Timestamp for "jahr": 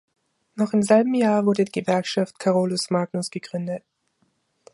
1.13-1.45